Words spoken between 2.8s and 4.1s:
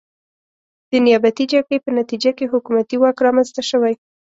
واک رامنځته شوی.